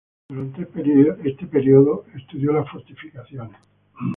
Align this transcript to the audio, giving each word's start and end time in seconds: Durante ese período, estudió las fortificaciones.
Durante 0.31 0.63
ese 1.29 1.45
período, 1.47 2.05
estudió 2.15 2.51
las 2.53 2.67
fortificaciones. 2.71 3.55